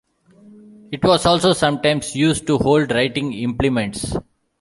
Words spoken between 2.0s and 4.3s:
used to hold writing implements.